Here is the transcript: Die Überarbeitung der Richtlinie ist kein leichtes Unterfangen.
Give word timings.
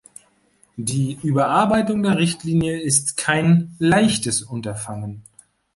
Die 0.77 1.19
Überarbeitung 1.21 2.01
der 2.01 2.17
Richtlinie 2.17 2.79
ist 2.81 3.17
kein 3.17 3.75
leichtes 3.77 4.41
Unterfangen. 4.41 5.21